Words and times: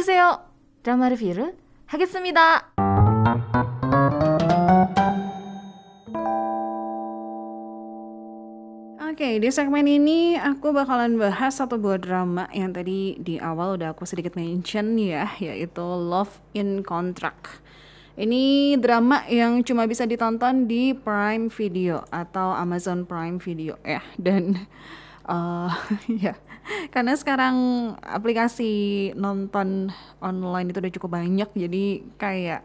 안녕하세요. 0.00 0.40
드라마 0.82 1.10
리뷰를 1.10 1.52
하겠습니다. 1.84 2.72
Oke, 9.04 9.36
di 9.36 9.52
segmen 9.52 9.84
ini 9.84 10.40
aku 10.40 10.72
bakalan 10.72 11.20
bahas 11.20 11.60
satu 11.60 11.76
buah 11.76 12.00
drama 12.00 12.48
yang 12.56 12.72
tadi 12.72 13.20
di 13.20 13.36
awal 13.36 13.76
udah 13.76 13.92
aku 13.92 14.08
sedikit 14.08 14.32
mention 14.32 14.96
ya, 14.96 15.28
yaitu 15.44 15.84
Love 15.84 16.40
in 16.56 16.80
Contract. 16.80 17.60
Ini 18.16 18.80
drama 18.80 19.28
yang 19.28 19.60
cuma 19.60 19.84
bisa 19.84 20.08
ditonton 20.08 20.64
di 20.64 20.96
Prime 20.96 21.52
Video 21.52 22.00
atau 22.08 22.56
Amazon 22.56 23.04
Prime 23.04 23.36
Video 23.44 23.76
ya, 23.84 24.00
dan 24.16 24.56
uh, 25.25 25.73
ya 26.23 26.35
karena 26.91 27.13
sekarang 27.17 27.55
aplikasi 27.99 28.71
nonton 29.17 29.89
online 30.21 30.71
itu 30.71 30.77
udah 30.79 30.93
cukup 30.93 31.09
banyak, 31.17 31.49
jadi 31.57 31.85
kayak 32.15 32.61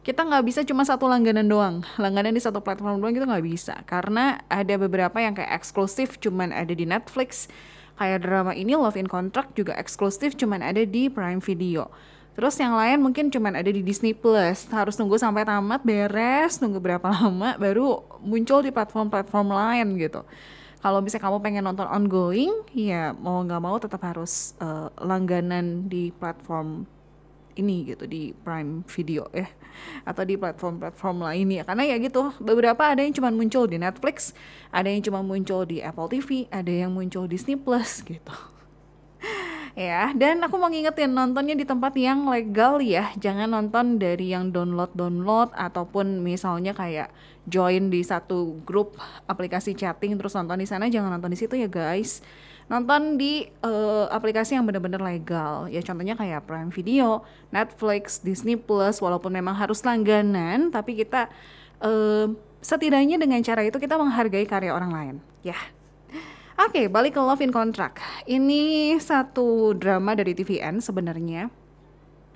kita 0.00 0.24
nggak 0.24 0.44
bisa 0.48 0.60
cuma 0.64 0.86
satu 0.86 1.04
langganan 1.10 1.44
doang. 1.44 1.76
Langganan 2.00 2.32
di 2.32 2.40
satu 2.40 2.64
platform 2.64 3.04
doang 3.04 3.12
kita 3.12 3.28
nggak 3.28 3.44
bisa. 3.44 3.74
Karena 3.84 4.40
ada 4.48 4.74
beberapa 4.80 5.20
yang 5.20 5.36
kayak 5.36 5.60
eksklusif 5.60 6.16
cuman 6.16 6.56
ada 6.56 6.72
di 6.72 6.88
Netflix 6.88 7.52
kayak 8.00 8.24
drama 8.24 8.56
ini 8.56 8.72
Love 8.72 8.96
in 8.96 9.04
Contract 9.04 9.52
juga 9.52 9.76
eksklusif 9.76 10.32
cuman 10.40 10.64
ada 10.64 10.80
di 10.88 11.12
Prime 11.12 11.44
Video. 11.44 11.92
Terus 12.32 12.56
yang 12.56 12.72
lain 12.72 13.04
mungkin 13.04 13.28
cuman 13.28 13.60
ada 13.60 13.68
di 13.68 13.84
Disney 13.84 14.16
Plus. 14.16 14.64
Harus 14.72 14.96
nunggu 14.96 15.20
sampai 15.20 15.44
tamat 15.44 15.84
beres 15.84 16.64
nunggu 16.64 16.80
berapa 16.80 17.04
lama 17.20 17.60
baru 17.60 18.00
muncul 18.24 18.64
di 18.64 18.72
platform-platform 18.72 19.48
lain 19.52 20.00
gitu 20.00 20.24
kalau 20.80 21.04
misalnya 21.04 21.28
kamu 21.28 21.38
pengen 21.44 21.64
nonton 21.64 21.88
ongoing 21.88 22.52
ya 22.72 23.12
mau 23.12 23.44
nggak 23.44 23.62
mau 23.62 23.76
tetap 23.76 24.00
harus 24.04 24.56
uh, 24.64 24.88
langganan 25.00 25.88
di 25.88 26.08
platform 26.16 26.88
ini 27.60 27.92
gitu 27.92 28.08
di 28.08 28.32
Prime 28.32 28.82
Video 28.88 29.28
ya 29.36 29.48
atau 30.04 30.24
di 30.24 30.34
platform-platform 30.40 31.28
lainnya 31.28 31.62
karena 31.68 31.84
ya 31.84 31.96
gitu 32.00 32.32
beberapa 32.40 32.80
ada 32.80 33.04
yang 33.04 33.12
cuma 33.12 33.28
muncul 33.28 33.68
di 33.68 33.76
Netflix 33.76 34.32
ada 34.72 34.88
yang 34.88 35.04
cuma 35.04 35.20
muncul 35.20 35.68
di 35.68 35.84
Apple 35.84 36.08
TV 36.08 36.48
ada 36.48 36.72
yang 36.72 36.90
muncul 36.96 37.28
Disney 37.28 37.54
Plus 37.54 38.00
gitu. 38.02 38.32
Ya 39.78 40.10
dan 40.18 40.42
aku 40.42 40.58
mau 40.58 40.66
ngingetin 40.66 41.14
nontonnya 41.14 41.54
di 41.54 41.62
tempat 41.62 41.94
yang 41.94 42.26
legal 42.26 42.82
ya. 42.82 43.14
Jangan 43.14 43.54
nonton 43.54 44.02
dari 44.02 44.34
yang 44.34 44.50
download 44.50 44.90
download 44.98 45.54
ataupun 45.54 46.26
misalnya 46.26 46.74
kayak 46.74 47.14
join 47.48 47.88
di 47.88 48.04
satu 48.04 48.60
grup 48.64 49.00
aplikasi 49.24 49.72
chatting 49.72 50.16
terus 50.20 50.36
nonton 50.36 50.60
di 50.60 50.68
sana 50.68 50.90
jangan 50.92 51.16
nonton 51.16 51.32
di 51.32 51.38
situ 51.40 51.56
ya 51.56 51.68
guys 51.70 52.20
nonton 52.70 53.18
di 53.18 53.48
uh, 53.66 54.06
aplikasi 54.12 54.54
yang 54.54 54.62
benar-benar 54.62 55.02
legal 55.02 55.66
ya 55.66 55.82
contohnya 55.82 56.14
kayak 56.14 56.46
Prime 56.46 56.70
Video, 56.70 57.26
Netflix, 57.50 58.22
Disney 58.22 58.54
Plus 58.54 59.02
walaupun 59.02 59.34
memang 59.34 59.58
harus 59.58 59.82
langganan 59.82 60.70
tapi 60.70 60.94
kita 60.94 61.26
uh, 61.82 62.30
setidaknya 62.62 63.18
dengan 63.18 63.42
cara 63.42 63.66
itu 63.66 63.80
kita 63.80 63.98
menghargai 63.98 64.46
karya 64.46 64.70
orang 64.70 64.92
lain 64.92 65.16
ya 65.42 65.58
Oke, 66.60 66.84
okay, 66.84 66.86
balik 66.92 67.16
ke 67.16 67.20
Love 67.24 67.40
in 67.40 67.56
Contract. 67.56 68.04
Ini 68.28 68.92
satu 69.00 69.72
drama 69.72 70.12
dari 70.12 70.36
TVN 70.36 70.84
sebenarnya. 70.84 71.48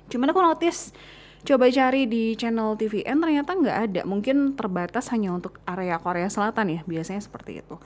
Cuman 0.08 0.32
aku 0.32 0.40
notice 0.40 0.96
coba 1.44 1.68
cari 1.68 2.08
di 2.08 2.32
channel 2.34 2.74
TVN 2.74 3.20
ternyata 3.20 3.52
nggak 3.52 3.78
ada. 3.90 4.02
Mungkin 4.08 4.56
terbatas 4.56 5.12
hanya 5.12 5.36
untuk 5.36 5.60
area 5.68 6.00
Korea 6.00 6.26
Selatan 6.32 6.72
ya, 6.72 6.80
biasanya 6.88 7.20
seperti 7.20 7.60
itu. 7.60 7.76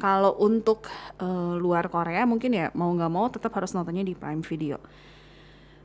Kalau 0.00 0.34
untuk 0.42 0.90
uh, 1.22 1.54
luar 1.54 1.86
Korea 1.86 2.26
mungkin 2.26 2.50
ya 2.50 2.74
mau 2.74 2.90
nggak 2.90 3.12
mau 3.12 3.30
tetap 3.30 3.54
harus 3.54 3.70
nontonnya 3.70 4.02
di 4.02 4.18
Prime 4.18 4.42
Video. 4.42 4.82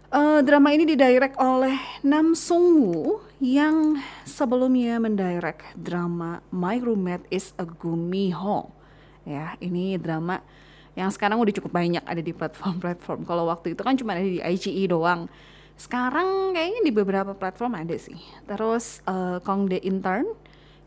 Uh, 0.09 0.41
drama 0.41 0.74
ini 0.74 0.90
didirect 0.90 1.38
oleh 1.38 1.78
Nam 2.02 2.34
Sung 2.34 2.81
Woo 2.81 3.22
yang 3.38 4.02
sebelumnya 4.25 4.97
mendirect 4.97 5.78
drama 5.78 6.41
My 6.50 6.81
Roommate 6.81 7.29
is 7.29 7.53
a 7.62 7.66
Gumi 7.69 8.34
Ho. 8.34 8.74
Ya, 9.29 9.53
ini 9.62 10.02
drama 10.02 10.41
yang 10.97 11.13
sekarang 11.13 11.38
udah 11.38 11.53
cukup 11.62 11.78
banyak 11.78 12.02
ada 12.02 12.18
di 12.25 12.34
platform-platform. 12.34 13.29
Kalau 13.29 13.46
waktu 13.53 13.78
itu 13.78 13.81
kan 13.85 13.94
cuma 13.94 14.18
ada 14.18 14.25
di 14.25 14.41
IGE 14.41 14.90
doang. 14.90 15.29
Sekarang 15.79 16.51
kayaknya 16.51 16.81
di 16.84 16.91
beberapa 16.91 17.31
platform 17.31 17.79
ada 17.79 17.95
sih. 17.95 18.19
Terus 18.44 19.00
uh, 19.07 19.40
Kong 19.40 19.72
The 19.72 19.79
Intern 19.79 20.28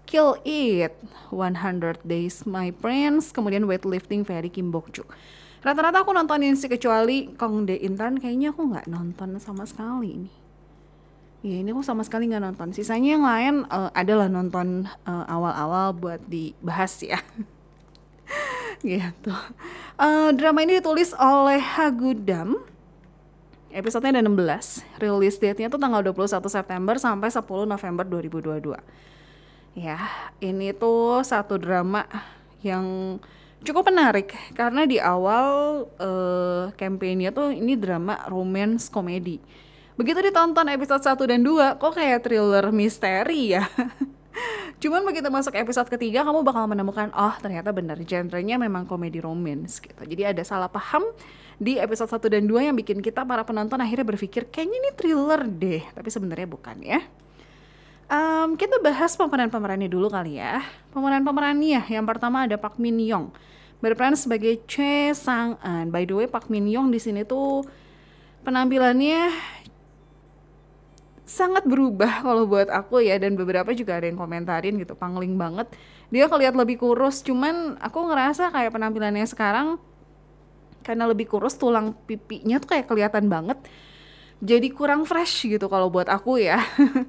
Kill 0.05 0.37
It, 0.45 0.93
100 1.33 2.05
Days 2.05 2.45
My 2.45 2.69
Prince, 2.69 3.33
kemudian 3.33 3.65
Weightlifting 3.65 4.27
Very 4.27 4.53
Kim 4.53 4.69
Bok 4.69 4.93
Joo. 4.93 5.09
Rata-rata 5.63 6.03
aku 6.03 6.11
nontonin 6.11 6.59
sih 6.59 6.67
kecuali 6.69 7.33
Kong 7.39 7.65
The 7.65 7.81
Intern 7.81 8.19
kayaknya 8.21 8.53
aku 8.53 8.69
nggak 8.69 8.91
nonton 8.91 9.39
sama 9.41 9.65
sekali 9.65 10.21
ini. 10.21 10.33
Ya 11.43 11.59
ini 11.59 11.71
aku 11.75 11.83
sama 11.87 12.03
sekali 12.05 12.29
nggak 12.29 12.45
nonton. 12.45 12.75
Sisanya 12.75 13.19
yang 13.19 13.25
lain 13.25 13.55
uh, 13.71 13.91
adalah 13.95 14.31
nonton 14.31 14.87
eh, 14.87 15.25
awal-awal 15.27 15.91
buat 15.91 16.23
dibahas 16.27 17.03
ya. 17.03 17.19
gitu. 18.83 19.35
Uh, 19.99 20.31
drama 20.35 20.63
ini 20.63 20.79
ditulis 20.79 21.11
oleh 21.19 21.59
Hagudam. 21.59 22.63
Episodenya 23.73 24.21
ada 24.21 24.29
16. 24.29 25.01
Release 25.01 25.41
date-nya 25.41 25.73
tuh 25.73 25.81
tanggal 25.81 26.05
21 26.05 26.45
September 26.45 26.95
sampai 27.01 27.33
10 27.33 27.41
November 27.65 28.05
2022 28.05 28.77
Ya, 29.73 29.97
ini 30.45 30.77
tuh 30.77 31.25
satu 31.25 31.57
drama 31.57 32.05
yang 32.61 33.17
cukup 33.65 33.89
menarik 33.89 34.37
karena 34.53 34.85
di 34.85 35.01
awal 35.01 35.89
uh, 35.97 36.69
campaignnya 36.77 37.33
tuh 37.33 37.49
ini 37.57 37.73
drama 37.81 38.21
romance 38.29 38.93
komedi. 38.93 39.41
Begitu 39.97 40.21
ditonton 40.21 40.69
episode 40.69 41.01
1 41.01 41.17
dan 41.25 41.41
2 41.41 41.81
kok 41.81 41.97
kayak 41.97 42.21
thriller 42.29 42.69
misteri 42.69 43.57
ya. 43.57 43.65
Cuman 44.85 45.09
begitu 45.09 45.33
masuk 45.33 45.57
episode 45.57 45.89
ketiga 45.89 46.21
kamu 46.21 46.45
bakal 46.45 46.69
menemukan 46.69 47.09
oh 47.17 47.33
ternyata 47.41 47.73
benar 47.73 47.97
genrenya 48.05 48.61
memang 48.61 48.85
komedi 48.85 49.25
romance 49.25 49.81
gitu. 49.81 50.05
Jadi 50.05 50.37
ada 50.37 50.43
salah 50.45 50.69
paham 50.69 51.01
di 51.63 51.79
episode 51.79 52.11
1 52.11 52.27
dan 52.27 52.43
2 52.51 52.67
yang 52.67 52.75
bikin 52.75 52.99
kita 52.99 53.23
para 53.23 53.47
penonton 53.47 53.79
akhirnya 53.79 54.03
berpikir 54.03 54.51
kayaknya 54.51 54.83
ini 54.83 54.91
thriller 54.99 55.47
deh, 55.47 55.83
tapi 55.95 56.11
sebenarnya 56.11 56.49
bukan 56.51 56.77
ya. 56.83 57.01
Um, 58.11 58.59
kita 58.59 58.83
bahas 58.83 59.15
pemeran-pemerannya 59.15 59.87
dulu 59.87 60.11
kali 60.11 60.43
ya. 60.43 60.61
Pemeran-pemerannya 60.91 61.87
yang 61.87 62.05
pertama 62.05 62.45
ada 62.45 62.59
Park 62.59 62.83
Min 62.83 62.99
Young 62.99 63.31
berperan 63.79 64.19
sebagai 64.19 64.63
Choi 64.67 65.15
Sang 65.15 65.59
An. 65.63 65.95
By 65.95 66.03
the 66.03 66.15
way, 66.19 66.27
Park 66.27 66.51
Min 66.51 66.67
Young 66.67 66.91
di 66.91 66.99
sini 66.99 67.23
tuh 67.23 67.63
penampilannya 68.43 69.31
sangat 71.33 71.65
berubah 71.65 72.21
kalau 72.21 72.45
buat 72.45 72.69
aku 72.69 73.01
ya 73.01 73.17
dan 73.17 73.39
beberapa 73.39 73.73
juga 73.73 73.97
ada 73.97 74.05
yang 74.05 74.21
komentarin 74.21 74.77
gitu 74.77 74.93
pangling 74.93 75.33
banget 75.41 75.71
dia 76.13 76.29
kelihatan 76.29 76.61
lebih 76.61 76.77
kurus 76.77 77.25
cuman 77.25 77.81
aku 77.81 78.05
ngerasa 78.05 78.53
kayak 78.53 78.75
penampilannya 78.75 79.25
sekarang 79.25 79.81
karena 80.83 81.09
lebih 81.09 81.31
kurus 81.31 81.57
tulang 81.57 81.95
pipinya 82.05 82.59
tuh 82.59 82.77
kayak 82.77 82.87
kelihatan 82.91 83.31
banget 83.31 83.59
jadi 84.43 84.75
kurang 84.75 85.07
fresh 85.07 85.47
gitu 85.47 85.71
kalau 85.71 85.87
buat 85.87 86.11
aku 86.11 86.43
ya. 86.43 86.59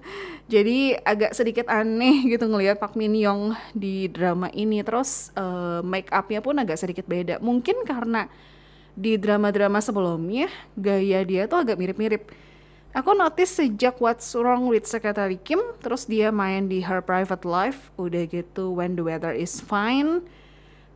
jadi 0.54 1.02
agak 1.02 1.34
sedikit 1.34 1.66
aneh 1.66 2.30
gitu 2.30 2.46
ngelihat 2.46 2.78
Pak 2.78 2.94
Min 2.94 3.18
Young 3.18 3.58
di 3.74 4.06
drama 4.06 4.54
ini. 4.54 4.86
Terus 4.86 5.34
uh, 5.34 5.82
make 5.82 6.14
upnya 6.14 6.46
pun 6.46 6.62
agak 6.62 6.78
sedikit 6.78 7.10
beda. 7.10 7.42
Mungkin 7.42 7.90
karena 7.90 8.30
di 8.94 9.18
drama-drama 9.18 9.82
sebelumnya 9.82 10.46
gaya 10.78 11.26
dia 11.26 11.50
tuh 11.50 11.66
agak 11.66 11.82
mirip-mirip. 11.82 12.30
Aku 12.94 13.18
notice 13.18 13.58
sejak 13.58 13.98
What's 13.98 14.38
Wrong 14.38 14.70
with 14.70 14.86
Secretary 14.86 15.42
Kim, 15.42 15.58
terus 15.82 16.06
dia 16.06 16.30
main 16.30 16.70
di 16.70 16.86
Her 16.86 17.02
Private 17.02 17.42
Life, 17.42 17.90
udah 17.98 18.30
gitu 18.30 18.78
When 18.78 18.94
the 18.94 19.02
Weather 19.02 19.34
is 19.34 19.58
Fine, 19.58 20.22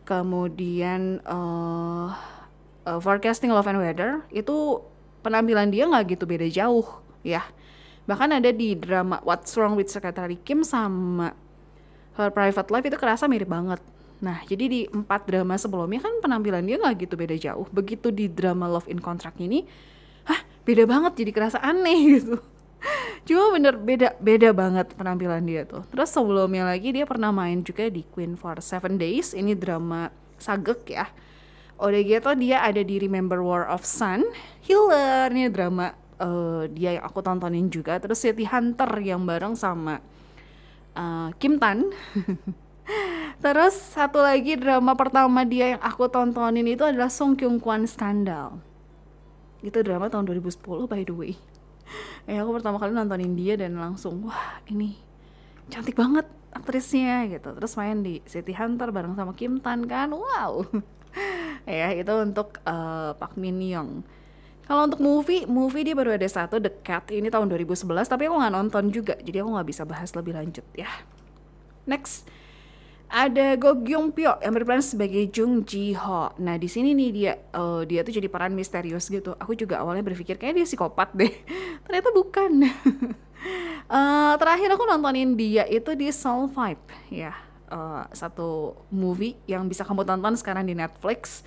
kemudian 0.05 1.25
uh, 1.25 2.13
uh, 2.87 2.99
Forecasting 3.03 3.51
Love 3.51 3.67
and 3.67 3.83
Weather, 3.83 4.23
itu 4.31 4.79
penampilan 5.19 5.67
dia 5.67 5.83
nggak 5.83 6.15
gitu 6.15 6.23
beda 6.23 6.47
jauh 6.47 6.87
ya. 7.27 7.43
Bahkan 8.07 8.39
ada 8.39 8.55
di 8.55 8.71
drama 8.79 9.19
What's 9.27 9.51
Wrong 9.59 9.75
with 9.75 9.91
Secretary 9.91 10.39
Kim 10.39 10.63
sama 10.63 11.35
Her 12.15 12.31
Private 12.31 12.71
Life 12.71 12.87
itu 12.87 12.95
kerasa 12.97 13.27
mirip 13.27 13.51
banget. 13.51 13.83
Nah 14.23 14.39
jadi 14.47 14.65
di 14.71 14.81
empat 14.87 15.27
drama 15.27 15.59
sebelumnya 15.59 15.99
kan 15.99 16.23
penampilan 16.23 16.63
dia 16.63 16.79
nggak 16.79 17.03
gitu 17.03 17.19
beda 17.19 17.35
jauh. 17.35 17.67
Begitu 17.75 18.09
di 18.15 18.31
drama 18.31 18.71
Love 18.71 18.87
in 18.87 19.03
Contract 19.03 19.37
ini 19.43 19.67
hah 20.23 20.39
beda 20.63 20.87
banget 20.87 21.19
jadi 21.19 21.31
kerasa 21.35 21.59
aneh 21.59 21.99
gitu. 22.15 22.39
Cuma 23.27 23.51
bener 23.51 23.75
beda 23.75 24.15
beda 24.23 24.55
banget 24.55 24.87
penampilan 24.95 25.43
dia 25.43 25.67
tuh. 25.67 25.83
Terus 25.91 26.07
sebelumnya 26.07 26.63
lagi 26.63 26.95
dia 26.95 27.03
pernah 27.03 27.35
main 27.35 27.59
juga 27.59 27.91
di 27.91 28.07
Queen 28.07 28.39
for 28.39 28.63
Seven 28.63 28.95
Days 28.95 29.35
ini 29.35 29.51
drama 29.51 30.07
sagek 30.39 30.87
ya 30.87 31.11
Udah 31.77 32.01
gitu 32.01 32.33
dia 32.33 32.65
ada 32.65 32.81
di 32.81 32.97
Remember 32.97 33.45
War 33.45 33.69
of 33.69 33.85
Sun, 33.85 34.25
Healer 34.65 35.29
nih 35.29 35.53
drama 35.53 35.93
uh, 36.17 36.65
dia 36.69 36.97
yang 36.97 37.05
aku 37.05 37.21
tontonin 37.21 37.69
juga. 37.69 38.01
Terus 38.01 38.21
City 38.21 38.45
Hunter 38.49 38.89
yang 39.01 39.23
bareng 39.25 39.53
sama 39.53 40.01
uh, 40.97 41.29
Kim 41.37 41.61
Tan. 41.61 41.93
Terus 43.43 43.75
satu 43.93 44.23
lagi 44.23 44.57
drama 44.57 44.97
pertama 44.97 45.45
dia 45.45 45.77
yang 45.77 45.81
aku 45.83 46.09
tontonin 46.09 46.65
itu 46.65 46.81
adalah 46.81 47.13
Song 47.13 47.37
Kyung 47.37 47.61
Kwan 47.61 47.85
Scandal. 47.85 48.57
Itu 49.61 49.85
drama 49.85 50.09
tahun 50.09 50.25
2010 50.25 50.57
by 50.89 51.01
the 51.05 51.15
way. 51.15 51.33
Ya 52.27 52.43
aku 52.43 52.59
pertama 52.59 52.75
kali 52.75 52.91
nontonin 52.91 53.39
dia 53.39 53.55
dan 53.55 53.79
langsung 53.79 54.27
wah 54.27 54.59
ini 54.67 54.99
cantik 55.71 55.95
banget 55.95 56.27
aktrisnya 56.51 57.23
gitu. 57.31 57.55
Terus 57.55 57.71
main 57.79 58.03
di 58.03 58.19
City 58.27 58.51
Hunter 58.51 58.91
bareng 58.91 59.15
sama 59.15 59.31
Kim 59.31 59.63
Tan 59.63 59.87
kan. 59.87 60.11
Wow. 60.11 60.67
ya 61.67 61.91
itu 61.91 62.13
untuk 62.15 62.63
uh, 62.63 63.11
Park 63.19 63.35
Min 63.35 63.59
Young. 63.59 64.07
Kalau 64.67 64.83
untuk 64.83 64.99
movie, 64.99 65.47
movie 65.47 65.87
dia 65.87 65.95
baru 65.95 66.15
ada 66.15 66.27
satu 66.27 66.59
The 66.59 66.71
Cat 66.83 67.07
ini 67.11 67.31
tahun 67.31 67.47
2011 67.47 67.87
tapi 68.07 68.27
aku 68.27 68.35
nggak 68.35 68.53
nonton 68.55 68.83
juga 68.91 69.15
jadi 69.19 69.43
aku 69.43 69.55
nggak 69.55 69.67
bisa 69.67 69.83
bahas 69.83 70.11
lebih 70.15 70.35
lanjut 70.35 70.63
ya. 70.75 70.87
Next 71.87 72.27
ada 73.07 73.55
Go 73.55 73.79
Gyung 73.79 74.11
Pyo 74.11 74.35
yang 74.43 74.51
berperan 74.51 74.83
sebagai 74.83 75.31
Jung 75.31 75.63
Ji 75.63 75.95
Ho. 75.95 76.35
Nah 76.43 76.59
di 76.59 76.67
sini 76.67 76.91
nih 76.91 77.09
dia 77.15 77.33
uh, 77.55 77.87
dia 77.87 78.03
tuh 78.03 78.11
jadi 78.11 78.27
peran 78.27 78.51
misterius 78.51 79.07
gitu. 79.07 79.31
Aku 79.39 79.55
juga 79.55 79.79
awalnya 79.79 80.03
berpikir 80.03 80.35
kayak 80.35 80.59
dia 80.59 80.67
psikopat 80.67 81.15
deh. 81.15 81.31
Ternyata 81.87 82.09
bukan. 82.11 82.51
uh, 83.87 84.35
terakhir 84.41 84.75
aku 84.75 84.83
nontonin 84.83 85.39
dia 85.39 85.63
itu 85.71 85.95
di 85.95 86.11
Soul 86.11 86.51
Vibe 86.51 86.87
ya. 87.07 87.46
Uh, 87.67 88.07
satu 88.15 88.79
movie 88.95 89.35
yang 89.43 89.67
bisa 89.67 89.83
kamu 89.83 90.07
tonton 90.07 90.39
sekarang 90.39 90.63
di 90.63 90.71
Netflix 90.71 91.43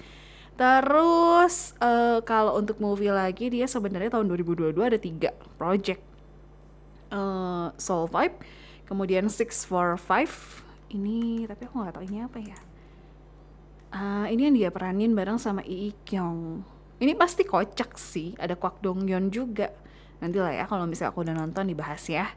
Terus 0.60 1.72
uh, 1.80 2.20
kalau 2.20 2.60
untuk 2.60 2.76
movie 2.84 3.08
lagi 3.08 3.48
dia 3.48 3.64
sebenarnya 3.64 4.12
tahun 4.12 4.28
2022 4.28 4.76
ada 4.76 5.00
tiga 5.00 5.32
project 5.56 6.04
uh, 7.08 7.72
Soul 7.80 8.12
Vibe, 8.12 8.44
kemudian 8.84 9.32
Six 9.32 9.64
Four 9.64 9.96
Five 9.96 10.60
ini 10.92 11.48
tapi 11.48 11.64
aku 11.64 11.80
nggak 11.80 11.96
tahu 11.96 12.04
ini 12.04 12.18
apa 12.20 12.38
ya. 12.44 12.58
Uh, 13.88 14.28
ini 14.28 14.52
yang 14.52 14.54
dia 14.54 14.68
peranin 14.68 15.16
bareng 15.16 15.40
sama 15.40 15.64
Lee 15.64 15.96
Kyung. 16.04 16.60
Ini 17.00 17.16
pasti 17.16 17.48
kocak 17.48 17.96
sih, 17.96 18.36
ada 18.36 18.52
Kwak 18.52 18.84
Dong 18.84 19.08
Yeon 19.08 19.32
juga. 19.32 19.72
Nanti 20.20 20.36
lah 20.44 20.52
ya 20.52 20.68
kalau 20.68 20.84
misalnya 20.84 21.16
aku 21.16 21.24
udah 21.24 21.40
nonton 21.40 21.72
dibahas 21.72 22.04
ya. 22.04 22.28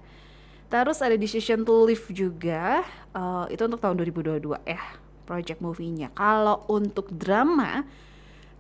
Terus 0.74 1.06
ada 1.06 1.14
Decision 1.14 1.62
to 1.62 1.86
Live 1.86 2.10
juga, 2.10 2.82
uh, 3.14 3.46
itu 3.46 3.62
untuk 3.62 3.78
tahun 3.78 3.94
2022 4.02 4.58
ya, 4.66 4.82
project 5.30 5.62
movie-nya. 5.62 6.10
Kalau 6.18 6.66
untuk 6.66 7.14
drama, 7.14 7.86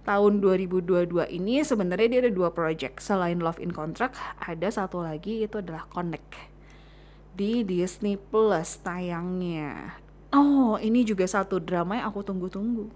tahun 0.05 0.37
2022 0.37 1.09
ini 1.33 1.65
sebenarnya 1.65 2.07
dia 2.13 2.19
ada 2.21 2.29
dua 2.29 2.53
project. 2.53 3.01
Selain 3.01 3.41
Love 3.41 3.57
in 3.57 3.73
Contract 3.73 4.13
ada 4.37 4.69
satu 4.69 5.01
lagi 5.01 5.41
itu 5.41 5.57
adalah 5.57 5.89
Connect 5.89 6.37
di 7.33 7.65
Disney 7.65 8.13
Plus 8.21 8.77
tayangnya. 8.85 9.97
Oh 10.29 10.77
ini 10.77 11.01
juga 11.01 11.25
satu 11.25 11.57
drama 11.57 11.97
yang 11.97 12.13
aku 12.13 12.21
tunggu-tunggu. 12.21 12.93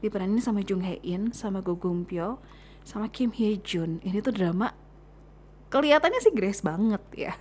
Diperanin 0.00 0.40
sama 0.40 0.64
Jung 0.64 0.80
Hae 0.80 0.96
In 1.04 1.36
sama 1.36 1.60
Go 1.60 1.76
Gung 1.76 2.08
Pyo 2.08 2.40
sama 2.88 3.12
Kim 3.12 3.36
Hye 3.36 3.60
Jun. 3.60 4.00
Ini 4.00 4.24
tuh 4.24 4.32
drama 4.32 4.72
kelihatannya 5.68 6.24
sih 6.24 6.32
grace 6.32 6.64
banget 6.64 7.04
ya 7.14 7.36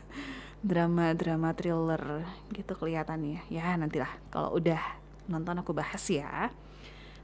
drama-drama 0.60 1.56
thriller 1.56 2.28
gitu 2.52 2.76
kelihatannya 2.76 3.48
ya 3.48 3.76
nantilah 3.80 4.12
kalau 4.32 4.60
udah 4.60 4.82
nonton 5.30 5.62
aku 5.62 5.72
bahas 5.72 6.04
ya 6.10 6.52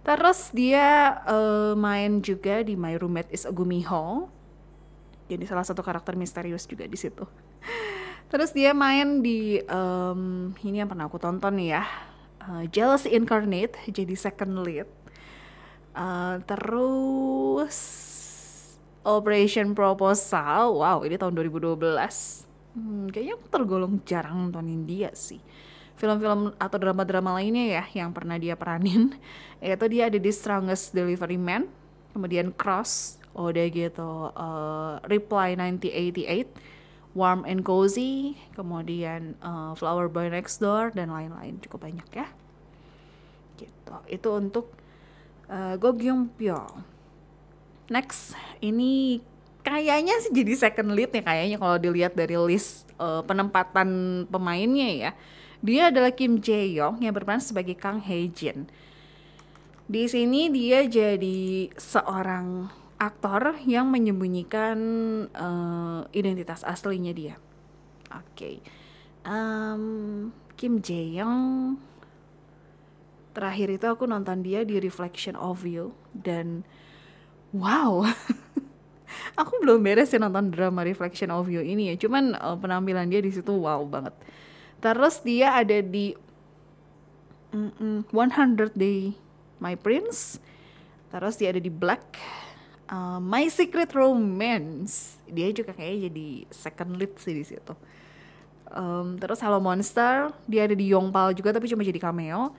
Terus 0.06 0.54
dia 0.54 1.18
uh, 1.26 1.74
main 1.74 2.22
juga 2.22 2.62
di 2.62 2.78
My 2.78 2.94
Roommate 2.94 3.34
is 3.34 3.42
a 3.42 3.50
Gumiho. 3.50 4.30
Jadi 5.26 5.50
salah 5.50 5.66
satu 5.66 5.82
karakter 5.82 6.14
misterius 6.14 6.70
juga 6.70 6.86
di 6.86 6.94
situ. 6.94 7.26
Terus 8.30 8.54
dia 8.54 8.78
main 8.78 9.26
di 9.26 9.58
um, 9.66 10.54
ini 10.62 10.78
yang 10.78 10.86
pernah 10.86 11.10
aku 11.10 11.18
tonton 11.18 11.58
ya, 11.58 11.90
uh, 12.46 12.62
Jealousy 12.70 13.18
Incarnate 13.18 13.81
jadi 13.90 14.14
second 14.14 14.62
lead. 14.62 14.86
Uh, 15.98 16.38
terus 16.46 17.78
Operation 19.02 19.74
Proposal, 19.74 20.78
wow 20.86 21.02
ini 21.02 21.18
tahun 21.18 21.34
2012. 21.34 22.44
Hmm, 22.75 23.07
kayaknya 23.07 23.39
aku 23.39 23.48
tergolong 23.48 24.04
jarang 24.04 24.36
nontonin 24.36 24.83
dia 24.83 25.10
sih. 25.16 25.39
Film-film 25.95 26.51
atau 26.60 26.75
drama-drama 26.75 27.39
lainnya 27.39 27.80
ya 27.80 27.83
yang 28.04 28.12
pernah 28.12 28.36
dia 28.36 28.60
peranin. 28.60 29.16
Yaitu 29.63 29.88
dia 29.88 30.12
ada 30.12 30.19
di 30.19 30.31
Strongest 30.31 30.92
Delivery 30.92 31.39
Man 31.39 31.72
kemudian 32.12 32.56
Cross 32.56 33.19
oh 33.36 33.51
udah 33.51 33.68
gitu 33.68 34.31
uh, 34.31 35.04
Reply 35.12 35.60
1988 35.60 37.12
Warm 37.12 37.44
and 37.44 37.63
Cozy 37.63 38.39
kemudian 38.56 39.36
uh, 39.44 39.75
Flower 39.75 40.12
Boy 40.12 40.31
Next 40.31 40.60
Door 40.60 40.95
dan 40.95 41.16
lain-lain. 41.16 41.63
Cukup 41.63 41.88
banyak 41.88 42.07
ya. 42.12 42.28
Gitu. 43.56 43.95
Itu 44.12 44.36
untuk 44.36 44.75
uh, 45.48 45.80
Go 45.80 45.95
Pyo. 45.95 46.60
Next 47.88 48.36
ini 48.60 49.24
kayaknya 49.66 50.14
sih 50.22 50.32
jadi 50.32 50.54
second 50.54 50.94
lead 50.94 51.10
nih 51.10 51.26
kayaknya 51.26 51.58
kalau 51.58 51.82
dilihat 51.82 52.14
dari 52.14 52.38
list 52.38 52.86
uh, 53.02 53.26
penempatan 53.26 54.24
pemainnya 54.30 54.90
ya 54.94 55.12
dia 55.66 55.90
adalah 55.90 56.14
Kim 56.14 56.38
Jae 56.38 56.78
Young 56.78 57.02
yang 57.02 57.10
berperan 57.10 57.42
sebagai 57.42 57.74
Kang 57.74 57.98
Hae 57.98 58.30
Jin. 58.30 58.70
Di 59.90 60.06
sini 60.06 60.54
dia 60.54 60.86
jadi 60.86 61.74
seorang 61.74 62.70
aktor 63.02 63.58
yang 63.66 63.90
menyembunyikan 63.90 64.78
uh, 65.34 66.06
identitas 66.14 66.62
aslinya 66.62 67.14
dia. 67.18 67.36
Oke, 68.14 68.22
okay. 68.38 68.56
um, 69.26 70.30
Kim 70.54 70.86
Jae 70.86 71.18
Young 71.18 71.76
terakhir 73.36 73.68
itu 73.74 73.86
aku 73.90 74.08
nonton 74.08 74.46
dia 74.46 74.64
di 74.64 74.80
Reflection 74.80 75.36
of 75.36 75.68
You 75.68 75.92
dan 76.16 76.64
wow 77.52 78.08
aku 79.40 79.62
belum 79.64 79.82
beres 79.84 80.12
sih 80.14 80.20
nonton 80.22 80.52
drama 80.52 80.86
Reflection 80.86 81.32
of 81.32 81.48
You 81.52 81.62
ini 81.62 81.94
ya 81.94 81.96
cuman 82.08 82.36
uh, 82.38 82.58
penampilan 82.60 83.10
dia 83.12 83.20
di 83.20 83.32
situ 83.32 83.52
wow 83.52 83.84
banget 83.84 84.16
Terus 84.86 85.18
dia 85.26 85.58
ada 85.58 85.82
di 85.82 86.14
-mm, 87.50 88.06
100 88.14 88.78
Day 88.78 89.18
My 89.58 89.74
Prince. 89.74 90.38
Terus 91.10 91.42
dia 91.42 91.50
ada 91.50 91.58
di 91.58 91.74
Black. 91.74 92.22
Uh, 92.86 93.18
My 93.18 93.50
Secret 93.50 93.90
Romance. 93.98 95.18
Dia 95.26 95.50
juga 95.50 95.74
kayaknya 95.74 96.14
jadi 96.14 96.28
second 96.54 97.02
lead 97.02 97.18
sih 97.18 97.34
di 97.34 97.42
situ. 97.42 97.74
Um, 98.70 99.18
terus 99.18 99.42
Hello 99.42 99.58
Monster, 99.58 100.30
dia 100.46 100.69
ada 100.69 100.78
di 100.78 100.94
Yongpal 100.94 101.34
juga 101.34 101.50
tapi 101.50 101.66
cuma 101.66 101.81
jadi 101.81 101.98
cameo. 101.98 102.54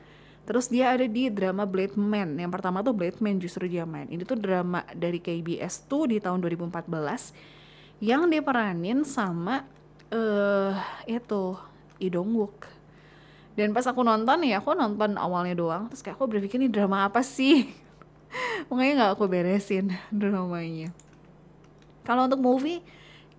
Terus 0.47 0.71
dia 0.71 0.95
ada 0.95 1.03
di 1.03 1.27
drama 1.27 1.67
Blade 1.67 1.99
Man. 1.99 2.39
Yang 2.39 2.53
pertama 2.55 2.79
tuh 2.87 2.95
Blade 2.95 3.19
Man 3.19 3.43
justru 3.43 3.67
dia 3.67 3.83
main. 3.83 4.07
Ini 4.07 4.23
tuh 4.23 4.39
drama 4.39 4.87
dari 4.95 5.19
KBS 5.19 5.91
tuh 5.91 6.07
di 6.07 6.23
tahun 6.23 6.39
2014 6.39 6.87
yang 7.99 8.31
diperanin 8.31 9.03
sama 9.03 9.67
eh 10.07 10.71
uh, 10.71 10.79
itu 11.11 11.59
Lee 11.99 12.15
Wook. 12.15 12.71
Dan 13.59 13.75
pas 13.75 13.89
aku 13.89 14.07
nonton 14.07 14.47
ya 14.47 14.63
aku 14.63 14.77
nonton 14.77 15.17
awalnya 15.19 15.57
doang 15.57 15.89
terus 15.89 16.05
kayak 16.05 16.21
aku 16.21 16.29
berpikir 16.31 16.63
ini 16.63 16.71
drama 16.71 17.11
apa 17.11 17.27
sih? 17.27 17.67
Makanya 18.71 18.93
nggak 19.03 19.13
aku 19.19 19.25
beresin 19.27 19.91
dramanya. 20.15 20.95
Kalau 22.07 22.31
untuk 22.31 22.39
movie 22.39 22.87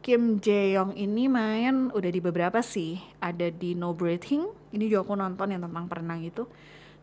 Kim 0.03 0.43
Jae 0.43 0.75
Young 0.75 0.91
ini 0.99 1.31
main 1.31 1.87
udah 1.95 2.09
di 2.11 2.19
beberapa 2.19 2.59
sih. 2.59 2.99
Ada 3.23 3.47
di 3.47 3.79
No 3.79 3.95
Breathing 3.95 4.43
ini 4.75 4.91
juga 4.91 5.07
aku 5.07 5.15
nonton 5.15 5.55
yang 5.55 5.63
tentang 5.63 5.87
perenang 5.87 6.19
itu 6.25 6.43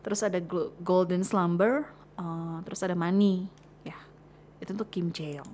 terus 0.05 0.21
ada 0.21 0.37
Golden 0.85 1.25
Slumber 1.25 1.89
uh, 2.21 2.61
terus 2.61 2.85
ada 2.85 2.93
Money. 2.93 3.49
Ya 3.81 3.97
itu 4.61 4.77
untuk 4.77 4.93
Kim 4.93 5.09
Jae 5.09 5.41
Young 5.41 5.53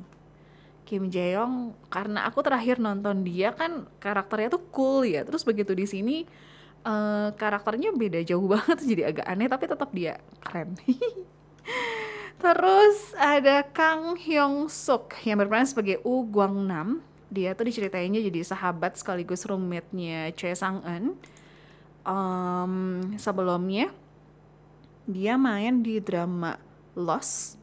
Kim 0.91 1.08
Jae 1.08 1.39
Young 1.39 1.72
karena 1.88 2.27
aku 2.27 2.43
terakhir 2.43 2.75
nonton 2.75 3.24
dia 3.24 3.55
kan 3.55 3.88
karakternya 4.03 4.51
tuh 4.51 4.63
cool 4.75 5.08
ya. 5.08 5.24
Terus 5.24 5.48
begitu 5.48 5.72
di 5.72 5.88
sini 5.88 6.27
uh, 6.84 7.31
karakternya 7.31 7.96
beda 7.96 8.20
jauh 8.27 8.43
banget 8.53 8.84
jadi 8.84 9.15
agak 9.15 9.24
aneh 9.24 9.48
tapi 9.48 9.65
tetap 9.72 9.89
dia 9.96 10.20
keren. 10.43 10.75
Terus 12.43 13.15
ada 13.15 13.63
Kang 13.72 14.20
Hyung 14.20 14.67
Suk 14.67 15.15
yang 15.24 15.39
berperan 15.39 15.63
sebagai 15.63 16.03
U 16.03 16.27
Guang 16.27 16.67
Nam 16.67 17.00
dia 17.31 17.55
tuh 17.55 17.72
diceritainnya 17.72 18.20
jadi 18.20 18.43
sahabat 18.43 19.00
sekaligus 19.00 19.48
roommate-nya 19.48 20.36
Choi 20.36 20.51
Sang 20.51 20.84
Eun 20.84 21.15
um, 22.03 22.74
sebelumnya 23.15 23.96
dia 25.10 25.39
main 25.39 25.81
di 25.81 25.98
drama 26.01 26.58
Lost 26.93 27.58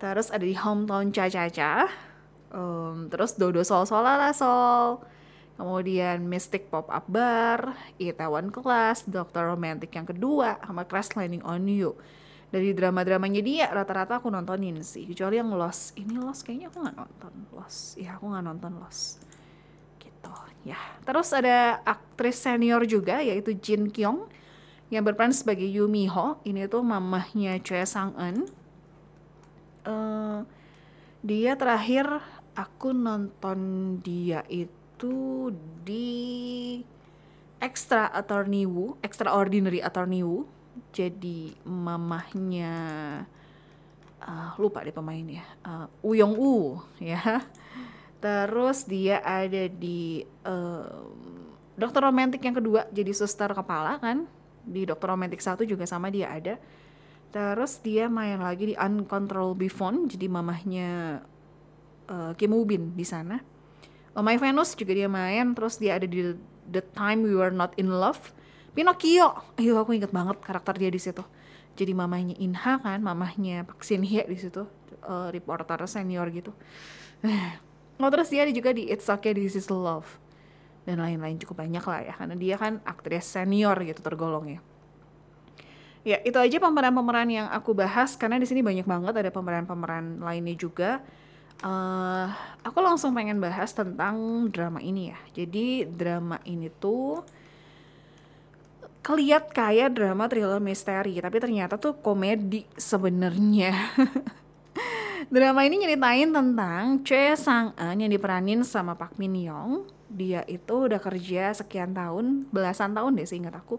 terus 0.00 0.32
ada 0.32 0.42
di 0.42 0.56
Hometown 0.56 1.12
Cha 1.12 1.28
Cha 1.28 1.86
um, 2.50 3.06
terus 3.12 3.36
Dodo 3.36 3.60
Sol 3.62 3.84
Solala 3.84 4.32
Sol 4.32 5.02
kemudian 5.60 6.24
Mystic 6.24 6.72
Pop 6.72 6.88
Up 6.88 7.04
Bar, 7.04 7.76
Itaewon 8.00 8.48
Class, 8.48 9.04
Doctor 9.04 9.52
Romantic 9.52 9.92
yang 9.92 10.08
kedua, 10.08 10.56
sama 10.64 10.88
Crash 10.88 11.12
Landing 11.20 11.44
on 11.44 11.68
You. 11.68 11.92
Dari 12.48 12.72
drama-dramanya 12.72 13.44
dia 13.44 13.66
rata-rata 13.68 14.18
aku 14.18 14.32
nontonin 14.32 14.80
sih, 14.80 15.04
kecuali 15.04 15.36
yang 15.36 15.52
Lost. 15.52 15.92
Ini 16.00 16.16
Lost 16.16 16.48
kayaknya 16.48 16.72
aku 16.72 16.80
nggak 16.80 16.96
nonton 16.96 17.32
Lost. 17.52 18.00
Ya 18.00 18.16
aku 18.16 18.32
nggak 18.32 18.44
nonton 18.48 18.72
Lost. 18.80 19.20
Gitu 20.00 20.34
ya. 20.64 20.80
Terus 21.04 21.28
ada 21.36 21.84
aktris 21.84 22.40
senior 22.40 22.82
juga 22.88 23.20
yaitu 23.20 23.52
Jin 23.52 23.92
Kyung 23.92 24.26
yang 24.90 25.06
berperan 25.06 25.32
sebagai 25.32 25.64
Yumi 25.64 26.10
Ho. 26.10 26.42
Ini 26.44 26.66
tuh 26.66 26.84
mamahnya 26.84 27.56
Choi 27.62 27.86
Sang 27.86 28.12
Eun. 28.18 28.50
Uh, 29.86 30.44
Dia 31.20 31.52
terakhir 31.52 32.08
aku 32.56 32.96
nonton 32.96 33.60
dia 34.00 34.40
itu 34.48 35.52
di 35.84 36.80
Extra 37.60 38.08
Attorney 38.08 38.64
Woo, 38.64 38.96
Extraordinary 39.04 39.84
Attorney 39.84 40.24
Woo. 40.24 40.48
Jadi 40.96 41.52
mamahnya 41.68 42.72
uh, 44.24 44.50
lupa 44.56 44.80
deh 44.80 44.96
pemainnya. 44.96 45.44
Uh, 45.60 45.84
Woo 46.00 46.16
Young 46.16 46.32
Woo 46.32 46.80
ya. 46.96 47.44
Terus 48.16 48.88
dia 48.88 49.20
ada 49.20 49.68
di 49.68 50.24
uh, 50.48 51.04
Dokter 51.76 52.00
Romantik 52.00 52.40
yang 52.40 52.56
kedua 52.56 52.88
jadi 52.88 53.12
suster 53.12 53.52
kepala 53.52 54.00
kan. 54.00 54.24
Di 54.70 54.86
Dokter 54.86 55.10
Romantik 55.10 55.42
satu 55.42 55.66
juga 55.66 55.82
sama 55.84 56.14
dia 56.14 56.30
ada. 56.30 56.54
Terus 57.34 57.82
dia 57.82 58.06
main 58.06 58.38
lagi 58.38 58.70
di 58.70 58.74
Uncontrollable 58.78 59.70
Phone 59.70 60.06
jadi 60.06 60.26
mamahnya 60.26 61.22
uh, 62.10 62.32
Kim 62.38 62.54
Woo 62.54 62.66
Bin 62.66 62.94
di 62.94 63.06
sana. 63.06 63.42
Oh 64.14 64.22
My 64.26 64.34
Venus 64.38 64.74
juga 64.74 64.94
dia 64.94 65.06
main, 65.06 65.54
terus 65.54 65.78
dia 65.78 65.94
ada 65.94 66.06
di 66.06 66.34
The 66.66 66.82
Time 66.94 67.22
We 67.22 67.38
Were 67.38 67.54
Not 67.54 67.78
in 67.78 67.94
Love. 67.94 68.34
Pinocchio, 68.74 69.54
ayo 69.58 69.78
aku 69.78 69.94
inget 69.94 70.10
banget 70.10 70.42
karakter 70.42 70.74
dia 70.78 70.90
di 70.90 70.98
situ. 70.98 71.22
Jadi 71.78 71.94
mamahnya 71.94 72.34
Inha 72.42 72.82
kan, 72.82 72.98
mamahnya 72.98 73.62
Pak 73.62 73.86
Shin 73.86 74.02
Hye 74.02 74.26
di 74.26 74.38
situ, 74.38 74.66
uh, 75.06 75.30
reporter 75.30 75.78
senior 75.86 76.26
gitu. 76.34 76.50
oh 78.02 78.10
terus 78.12 78.26
dia 78.34 78.42
juga 78.50 78.74
di 78.74 78.90
It's 78.90 79.06
Okay 79.06 79.30
This 79.30 79.54
Is 79.54 79.70
Love 79.70 80.29
dan 80.88 80.96
lain-lain 81.00 81.36
cukup 81.40 81.64
banyak 81.64 81.84
lah 81.84 82.00
ya, 82.04 82.12
karena 82.16 82.34
dia 82.36 82.56
kan 82.56 82.80
aktris 82.84 83.26
senior 83.28 83.76
gitu 83.84 84.00
tergolong 84.00 84.58
ya. 84.58 84.60
Ya 86.00 86.16
itu 86.24 86.40
aja 86.40 86.56
pemeran-pemeran 86.56 87.28
yang 87.28 87.46
aku 87.52 87.76
bahas 87.76 88.16
karena 88.16 88.40
di 88.40 88.48
sini 88.48 88.64
banyak 88.64 88.88
banget 88.88 89.12
ada 89.20 89.28
pemeran-pemeran 89.28 90.24
lainnya 90.24 90.56
juga 90.56 91.04
uh, 91.64 92.26
aku 92.64 92.78
langsung 92.80 93.12
pengen 93.12 93.40
bahas 93.40 93.72
tentang 93.72 94.48
drama 94.48 94.80
ini 94.80 95.12
ya. 95.12 95.18
Jadi 95.42 95.84
drama 95.88 96.40
ini 96.48 96.72
tuh 96.72 97.24
keliat 99.00 99.52
kayak 99.52 99.96
drama 99.96 100.28
thriller 100.28 100.60
misteri, 100.60 101.16
tapi 101.20 101.36
ternyata 101.40 101.80
tuh 101.80 101.96
komedi 102.00 102.68
sebenarnya. 102.76 103.72
drama 105.34 105.60
ini 105.64 105.84
nyeritain 105.84 106.28
tentang 106.28 107.00
Choi 107.04 107.32
Sang 107.36 107.72
Eun 107.76 108.04
yang 108.04 108.12
diperanin 108.12 108.60
sama 108.64 108.96
Park 108.96 109.16
Min 109.16 109.36
Young. 109.36 109.88
Dia 110.10 110.42
itu 110.50 110.90
udah 110.90 110.98
kerja 110.98 111.54
sekian 111.54 111.94
tahun, 111.94 112.50
belasan 112.50 112.92
tahun 112.92 113.14
deh 113.14 113.26
seingat 113.30 113.54
aku, 113.54 113.78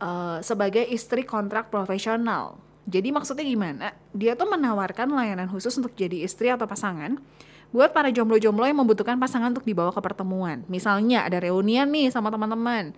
uh, 0.00 0.40
sebagai 0.40 0.82
istri 0.88 1.28
kontrak 1.28 1.68
profesional 1.68 2.56
jadi 2.88 3.12
maksudnya 3.12 3.44
gimana? 3.44 3.92
Dia 4.16 4.32
tuh 4.32 4.48
menawarkan 4.48 5.12
layanan 5.12 5.44
khusus 5.52 5.76
untuk 5.76 5.92
jadi 5.92 6.24
istri 6.24 6.48
atau 6.48 6.64
pasangan 6.64 7.20
buat 7.68 7.92
para 7.92 8.08
jomblo-jomblo 8.08 8.64
yang 8.64 8.80
membutuhkan 8.80 9.20
pasangan 9.20 9.52
untuk 9.52 9.68
dibawa 9.68 9.92
ke 9.92 10.00
pertemuan. 10.00 10.64
Misalnya 10.72 11.28
ada 11.28 11.36
reunian 11.36 11.84
nih 11.92 12.08
sama 12.08 12.32
teman-teman. 12.32 12.96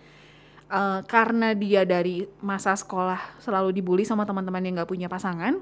Uh, 0.70 1.02
karena 1.10 1.50
dia 1.58 1.82
dari 1.82 2.30
masa 2.38 2.78
sekolah 2.78 3.18
selalu 3.42 3.74
dibully 3.74 4.06
sama 4.06 4.22
teman-teman 4.22 4.62
yang 4.62 4.78
gak 4.78 4.94
punya 4.94 5.10
pasangan. 5.10 5.58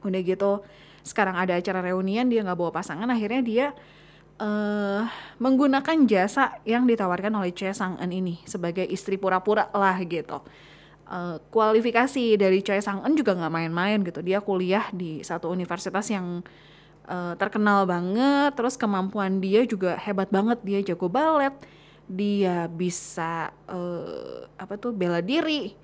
Udah 0.00 0.20
gitu 0.24 0.64
sekarang 1.04 1.36
ada 1.36 1.60
acara 1.60 1.84
reunian 1.84 2.32
dia 2.32 2.40
gak 2.40 2.56
bawa 2.56 2.72
pasangan 2.72 3.12
akhirnya 3.12 3.44
dia 3.44 3.66
uh, 4.38 5.04
menggunakan 5.42 6.06
jasa 6.06 6.58
yang 6.66 6.86
ditawarkan 6.86 7.34
oleh 7.38 7.54
Choi 7.54 7.74
Sang 7.74 7.98
Eun 7.98 8.10
ini 8.10 8.40
sebagai 8.46 8.86
istri 8.86 9.18
pura-pura 9.18 9.70
lah 9.74 9.98
gitu 10.02 10.42
uh, 11.08 11.36
kualifikasi 11.50 12.36
dari 12.36 12.60
Choi 12.60 12.80
Sang 12.84 13.02
Eun 13.02 13.16
juga 13.16 13.34
nggak 13.34 13.52
main-main 13.52 13.98
gitu. 14.04 14.20
Dia 14.20 14.38
kuliah 14.44 14.86
di 14.92 15.24
satu 15.24 15.50
universitas 15.50 16.06
yang 16.12 16.44
uh, 17.08 17.34
terkenal 17.40 17.88
banget, 17.88 18.54
terus 18.54 18.76
kemampuan 18.76 19.40
dia 19.40 19.64
juga 19.64 19.96
hebat 19.96 20.28
banget. 20.28 20.60
Dia 20.62 20.78
jago 20.84 21.08
balet, 21.08 21.54
dia 22.06 22.68
bisa 22.68 23.50
uh, 23.66 24.46
apa 24.60 24.76
tuh 24.76 24.92
bela 24.92 25.24
diri. 25.24 25.74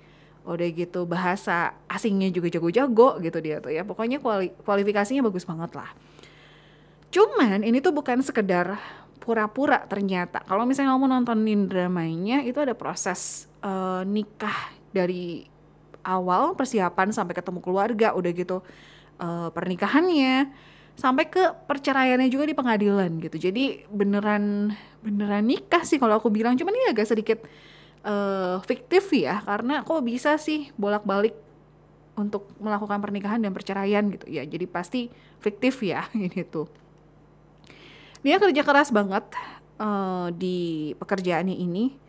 Udah 0.45 0.69
gitu 0.69 1.09
bahasa 1.09 1.73
asingnya 1.89 2.29
juga 2.29 2.53
jago-jago 2.53 3.17
gitu 3.17 3.41
dia 3.41 3.57
tuh 3.57 3.73
ya. 3.73 3.81
Pokoknya 3.81 4.21
kuali 4.21 4.53
kualifikasinya 4.61 5.25
bagus 5.25 5.41
banget 5.41 5.73
lah. 5.73 5.89
Cuman 7.15 7.63
ini 7.63 7.79
tuh 7.79 7.95
bukan 7.95 8.19
sekedar 8.19 8.75
pura-pura 9.23 9.87
ternyata. 9.87 10.43
Kalau 10.43 10.67
misalnya 10.67 10.99
kamu 10.99 11.07
nontonin 11.07 11.71
dramanya 11.71 12.43
itu 12.43 12.59
ada 12.59 12.75
proses 12.75 13.47
uh, 13.63 14.03
nikah 14.03 14.75
dari 14.91 15.47
awal 16.03 16.59
persiapan 16.59 17.15
sampai 17.15 17.31
ketemu 17.31 17.63
keluarga 17.63 18.11
udah 18.11 18.31
gitu 18.35 18.59
uh, 19.23 19.47
pernikahannya 19.49 20.51
sampai 20.95 21.27
ke 21.31 21.41
perceraiannya 21.65 22.27
juga 22.27 22.51
di 22.51 22.55
pengadilan 22.55 23.15
gitu. 23.23 23.47
Jadi 23.47 23.87
beneran 23.87 24.75
beneran 24.99 25.47
nikah 25.47 25.87
sih 25.87 25.95
kalau 25.95 26.19
aku 26.19 26.27
bilang. 26.27 26.59
Cuman 26.59 26.75
ini 26.75 26.91
agak 26.91 27.07
sedikit 27.07 27.47
uh, 28.03 28.59
fiktif 28.67 29.07
ya 29.15 29.39
karena 29.47 29.87
kok 29.87 30.03
bisa 30.03 30.35
sih 30.35 30.67
bolak-balik 30.75 31.33
untuk 32.19 32.51
melakukan 32.59 32.99
pernikahan 32.99 33.39
dan 33.39 33.55
perceraian 33.55 34.03
gitu. 34.11 34.27
Ya 34.27 34.43
jadi 34.43 34.67
pasti 34.67 35.07
fiktif 35.39 35.79
ya 35.79 36.11
ini 36.13 36.43
tuh 36.43 36.84
dia 38.25 38.41
kerja 38.41 38.65
keras 38.65 38.89
banget 38.89 39.29
uh, 39.77 40.33
di 40.33 40.91
pekerjaannya 40.97 41.53
ini 41.53 42.05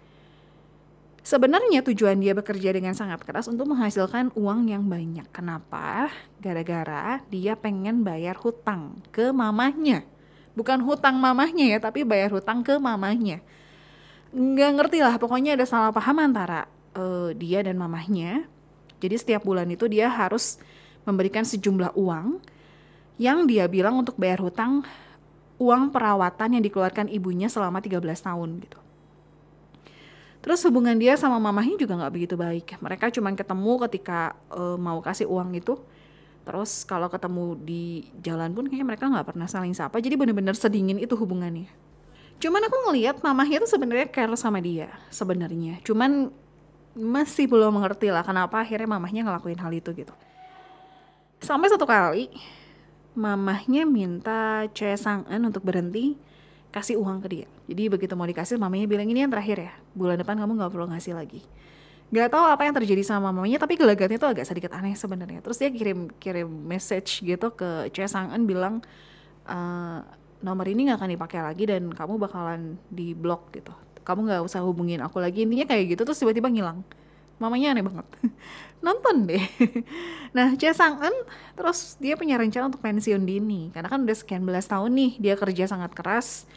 Sebenarnya 1.27 1.83
tujuan 1.83 2.23
dia 2.23 2.39
bekerja 2.39 2.71
dengan 2.71 2.95
sangat 2.95 3.27
keras 3.27 3.51
untuk 3.51 3.67
menghasilkan 3.67 4.31
uang 4.39 4.71
yang 4.71 4.87
banyak. 4.87 5.27
Kenapa? 5.35 6.07
Gara-gara 6.39 7.19
dia 7.27 7.59
pengen 7.59 8.07
bayar 8.07 8.39
hutang 8.39 8.95
ke 9.11 9.35
mamahnya. 9.35 10.07
Bukan 10.55 10.87
hutang 10.87 11.19
mamahnya 11.19 11.67
ya, 11.75 11.79
tapi 11.83 12.07
bayar 12.07 12.31
hutang 12.31 12.63
ke 12.63 12.79
mamahnya. 12.79 13.43
Nggak 14.31 14.71
ngerti 14.79 14.99
lah, 15.03 15.19
pokoknya 15.19 15.59
ada 15.59 15.67
salah 15.67 15.91
paham 15.91 16.15
antara 16.23 16.71
uh, 16.95 17.35
dia 17.35 17.59
dan 17.59 17.75
mamahnya. 17.75 18.47
Jadi 19.03 19.19
setiap 19.19 19.43
bulan 19.43 19.67
itu 19.67 19.91
dia 19.91 20.07
harus 20.07 20.63
memberikan 21.03 21.43
sejumlah 21.43 21.99
uang 21.99 22.39
yang 23.19 23.51
dia 23.51 23.67
bilang 23.67 23.99
untuk 23.99 24.15
bayar 24.15 24.47
hutang 24.47 24.87
uang 25.57 25.89
perawatan 25.93 26.61
yang 26.61 26.63
dikeluarkan 26.65 27.09
ibunya 27.09 27.49
selama 27.49 27.81
13 27.81 28.01
tahun 28.01 28.51
gitu. 28.61 28.79
Terus 30.47 30.63
hubungan 30.63 30.95
dia 30.95 31.19
sama 31.19 31.43
mamahnya 31.43 31.75
juga 31.75 31.99
nggak 31.99 32.13
begitu 32.15 32.35
baik. 32.39 32.79
Mereka 32.79 33.11
cuma 33.11 33.35
ketemu 33.35 33.73
ketika 33.89 34.39
uh, 34.55 34.79
mau 34.79 35.03
kasih 35.03 35.27
uang 35.27 35.59
itu. 35.59 35.75
Terus 36.47 36.87
kalau 36.87 37.11
ketemu 37.11 37.59
di 37.59 38.07
jalan 38.23 38.55
pun 38.55 38.71
kayaknya 38.71 38.87
mereka 38.95 39.11
nggak 39.11 39.35
pernah 39.35 39.51
saling 39.51 39.75
sapa. 39.75 39.99
Jadi 39.99 40.15
bener-bener 40.15 40.55
sedingin 40.55 41.03
itu 41.03 41.19
hubungannya. 41.19 41.67
Cuman 42.39 42.63
aku 42.63 42.77
ngelihat 42.87 43.19
mamahnya 43.27 43.65
tuh 43.67 43.71
sebenarnya 43.75 44.07
care 44.07 44.31
sama 44.39 44.63
dia 44.63 44.93
sebenarnya. 45.11 45.83
Cuman 45.83 46.31
masih 46.95 47.51
belum 47.51 47.83
mengerti 47.83 48.15
lah 48.15 48.23
kenapa 48.23 48.63
akhirnya 48.63 48.87
mamahnya 48.87 49.27
ngelakuin 49.27 49.59
hal 49.59 49.73
itu 49.75 49.91
gitu. 49.99 50.15
Sampai 51.43 51.75
satu 51.75 51.91
kali 51.91 52.31
mamahnya 53.17 53.89
minta 53.89 54.69
Choi 54.77 54.95
Sang 55.01 55.25
Eun 55.27 55.49
untuk 55.49 55.65
berhenti 55.65 56.15
kasih 56.69 57.01
uang 57.01 57.25
ke 57.25 57.29
dia. 57.33 57.49
Jadi 57.67 57.89
begitu 57.89 58.13
mau 58.13 58.29
dikasih, 58.29 58.61
mamanya 58.61 58.85
bilang 58.85 59.09
ini 59.09 59.25
yang 59.25 59.33
terakhir 59.33 59.57
ya. 59.57 59.73
Bulan 59.97 60.21
depan 60.21 60.37
kamu 60.37 60.61
nggak 60.61 60.71
perlu 60.71 60.87
ngasih 60.93 61.17
lagi. 61.17 61.41
Gak 62.07 62.31
tahu 62.31 62.45
apa 62.47 62.63
yang 62.63 62.75
terjadi 62.77 63.03
sama 63.03 63.35
mamanya, 63.35 63.59
tapi 63.59 63.75
gelagatnya 63.75 64.15
tuh 64.21 64.31
agak 64.31 64.47
sedikit 64.47 64.71
aneh 64.77 64.95
sebenarnya. 64.95 65.43
Terus 65.43 65.59
dia 65.59 65.73
kirim 65.75 66.07
kirim 66.23 66.47
message 66.47 67.25
gitu 67.25 67.51
ke 67.51 67.91
Choi 67.91 68.07
Sang 68.07 68.31
Eun 68.31 68.47
bilang 68.47 68.85
e, 69.43 69.59
nomor 70.45 70.69
ini 70.71 70.87
nggak 70.87 71.03
akan 71.03 71.11
dipakai 71.19 71.41
lagi 71.43 71.65
dan 71.67 71.91
kamu 71.91 72.15
bakalan 72.21 72.79
di 72.93 73.17
blok 73.17 73.51
gitu. 73.57 73.75
Kamu 74.07 74.23
nggak 74.29 74.43
usah 74.47 74.63
hubungin 74.63 75.03
aku 75.03 75.19
lagi. 75.19 75.43
Intinya 75.43 75.67
kayak 75.67 75.97
gitu 75.97 76.07
terus 76.07 76.21
tiba-tiba 76.23 76.47
ngilang. 76.47 76.85
Mamanya 77.37 77.77
aneh 77.77 77.85
banget. 77.85 78.07
Nonton 78.87 79.29
deh. 79.29 79.45
nah, 80.37 80.57
Choi 80.57 80.73
Sang 80.73 81.01
Eun 81.01 81.17
terus 81.59 82.01
dia 82.01 82.17
punya 82.17 82.41
rencana 82.41 82.69
untuk 82.73 82.81
pensiun 82.81 83.25
dini 83.25 83.73
karena 83.73 83.89
kan 83.89 84.05
udah 84.05 84.17
sekian 84.17 84.45
belas 84.45 84.69
tahun 84.69 84.93
nih 84.93 85.13
dia 85.21 85.35
kerja 85.37 85.65
sangat 85.69 85.93
keras 85.93 86.49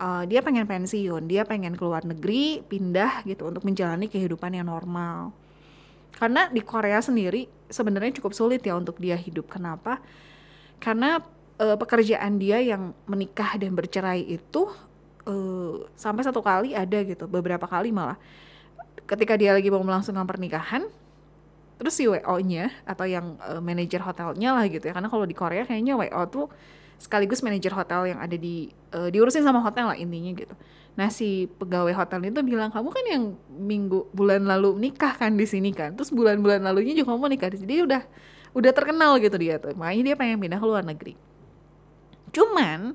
uh, 0.00 0.24
dia 0.26 0.40
pengen 0.42 0.66
pensiun, 0.66 1.26
dia 1.28 1.46
pengen 1.46 1.74
keluar 1.78 2.02
negeri, 2.02 2.64
pindah 2.64 3.22
gitu 3.28 3.46
untuk 3.46 3.62
menjalani 3.66 4.10
kehidupan 4.10 4.54
yang 4.56 4.70
normal. 4.70 5.34
Karena 6.14 6.46
di 6.50 6.62
Korea 6.62 7.02
sendiri 7.02 7.50
sebenarnya 7.66 8.22
cukup 8.22 8.32
sulit 8.34 8.62
ya 8.62 8.78
untuk 8.78 8.98
dia 9.02 9.18
hidup. 9.18 9.50
Kenapa? 9.50 9.98
Karena 10.78 11.18
uh, 11.58 11.76
pekerjaan 11.78 12.38
dia 12.38 12.62
yang 12.62 12.94
menikah 13.10 13.58
dan 13.58 13.74
bercerai 13.74 14.22
itu 14.22 14.70
uh, 15.26 15.86
sampai 15.98 16.22
satu 16.22 16.38
kali 16.42 16.74
ada 16.74 17.02
gitu, 17.02 17.26
beberapa 17.26 17.66
kali 17.66 17.90
malah. 17.90 18.18
Ketika 19.04 19.36
dia 19.36 19.52
lagi 19.52 19.68
mau 19.68 19.84
melangsungkan 19.84 20.24
pernikahan, 20.24 20.88
terus 21.76 21.94
si 21.98 22.08
WO-nya 22.08 22.72
atau 22.88 23.04
yang 23.04 23.36
uh, 23.44 23.60
manajer 23.60 24.00
hotelnya 24.00 24.56
lah 24.56 24.64
gitu 24.70 24.84
ya. 24.88 24.92
Karena 24.96 25.12
kalau 25.12 25.28
di 25.28 25.36
Korea 25.36 25.68
kayaknya 25.68 25.98
WO 25.98 26.22
tuh 26.30 26.46
sekaligus 26.96 27.42
manajer 27.42 27.74
hotel 27.74 28.14
yang 28.14 28.20
ada 28.22 28.38
di 28.38 28.70
uh, 28.94 29.10
diurusin 29.10 29.44
sama 29.44 29.60
hotel 29.60 29.92
lah 29.92 29.98
intinya 29.98 30.32
gitu. 30.32 30.54
Nah 30.94 31.10
si 31.10 31.50
pegawai 31.58 31.90
hotel 31.92 32.30
itu 32.30 32.40
bilang 32.46 32.70
kamu 32.70 32.88
kan 32.94 33.04
yang 33.04 33.22
minggu 33.50 34.08
bulan 34.14 34.46
lalu 34.46 34.78
nikah 34.78 35.18
kan 35.18 35.34
di 35.34 35.44
sini 35.44 35.74
kan, 35.74 35.92
terus 35.98 36.14
bulan-bulan 36.14 36.62
lalunya 36.62 36.94
juga 36.94 37.18
kamu 37.18 37.34
nikah 37.34 37.50
di 37.50 37.58
sini. 37.60 37.82
Udah 37.82 38.02
udah 38.54 38.70
terkenal 38.70 39.18
gitu 39.18 39.34
dia 39.34 39.58
tuh, 39.58 39.74
makanya 39.74 40.14
dia 40.14 40.16
pengen 40.16 40.38
pindah 40.38 40.58
ke 40.62 40.66
luar 40.66 40.86
negeri. 40.86 41.18
Cuman 42.30 42.94